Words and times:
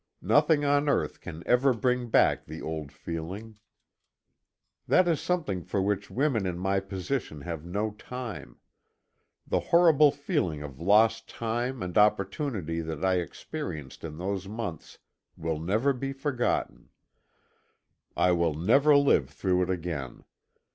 Nothing 0.23 0.65
on 0.65 0.89
earth 0.89 1.21
can 1.21 1.43
ever 1.45 1.73
bring 1.75 2.09
back 2.09 2.45
the 2.47 2.59
old 2.59 2.91
feeling. 2.91 3.59
That 4.87 5.07
is 5.07 5.21
something 5.21 5.61
for 5.63 5.79
which 5.79 6.09
women 6.09 6.47
in 6.47 6.57
my 6.57 6.79
position 6.79 7.41
have 7.41 7.63
no 7.67 7.91
time. 7.91 8.57
The 9.45 9.59
horrible 9.59 10.11
feeling 10.11 10.63
of 10.63 10.79
lost 10.79 11.29
time 11.29 11.83
and 11.83 11.95
opportunity 11.99 12.81
that 12.81 13.05
I 13.05 13.19
experienced 13.19 14.03
in 14.03 14.17
those 14.17 14.47
months 14.47 14.97
will 15.37 15.59
never 15.59 15.93
be 15.93 16.13
forgotten. 16.13 16.89
I 18.17 18.31
will 18.31 18.55
never 18.55 18.97
live 18.97 19.29
through 19.29 19.61
it 19.61 19.69
again. 19.69 20.23